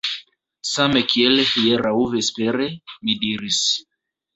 [0.69, 2.69] Same kiel hieraŭ vespere,
[3.05, 3.67] mi diris.